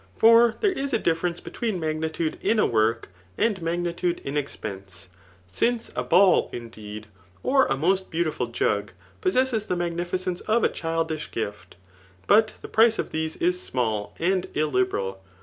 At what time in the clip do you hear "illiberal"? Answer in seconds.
14.55-15.21